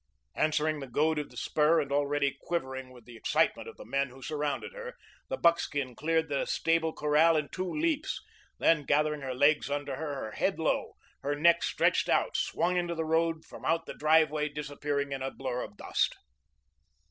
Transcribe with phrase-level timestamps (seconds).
[0.33, 4.09] Answering the goad of the spur, and already quivering with the excitement of the men
[4.09, 4.95] who surrounded her,
[5.29, 8.19] the buckskin cleared the stable corral in two leaps;
[8.57, 12.95] then, gathering her legs under her, her head low, her neck stretched out, swung into
[12.95, 16.17] the road from out the driveway disappearing in a blur of dust.